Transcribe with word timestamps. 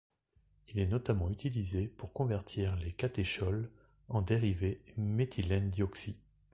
Il 0.69 0.79
est 0.79 0.87
notamment 0.87 1.29
utilisé 1.29 1.85
pour 1.87 2.11
convertir 2.11 2.75
les 2.77 2.91
catéchols 2.91 3.69
en 4.09 4.23
dérivés 4.23 4.81
méthylènedioxy-. 4.97 6.17